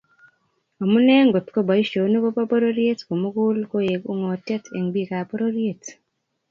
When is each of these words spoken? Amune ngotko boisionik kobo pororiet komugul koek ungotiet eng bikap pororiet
Amune 0.83 1.13
ngotko 1.27 1.59
boisionik 1.67 2.21
kobo 2.23 2.41
pororiet 2.51 2.99
komugul 3.07 3.57
koek 3.71 4.01
ungotiet 4.11 4.63
eng 4.75 4.87
bikap 4.93 5.25
pororiet 5.29 5.83